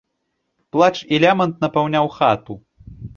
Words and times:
Плач 0.75 0.95
і 1.15 1.19
лямант 1.23 1.61
напаўняў 1.65 2.05
хату. 2.17 2.53